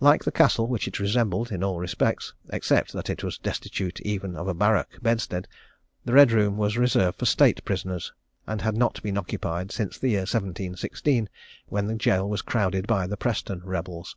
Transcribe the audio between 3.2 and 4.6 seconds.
was destitute even of a